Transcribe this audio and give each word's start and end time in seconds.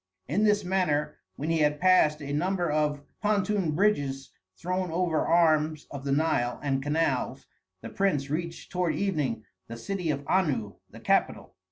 In 0.27 0.43
this 0.45 0.65
manner 0.65 1.17
when 1.35 1.51
he 1.51 1.59
had 1.59 1.79
passed 1.79 2.21
a 2.23 2.33
number 2.33 2.71
of 2.71 3.01
pontoon 3.21 3.73
bridges 3.75 4.31
thrown 4.57 4.89
over 4.89 5.19
arms 5.27 5.85
of 5.91 6.05
the 6.05 6.11
Nile 6.11 6.59
and 6.63 6.81
canals, 6.81 7.45
the 7.81 7.89
prince 7.89 8.27
reached 8.27 8.71
toward 8.71 8.95
evening 8.95 9.43
the 9.67 9.77
city 9.77 10.09
of 10.09 10.25
Anu, 10.27 10.73
the 10.89 10.99
capital. 10.99 11.53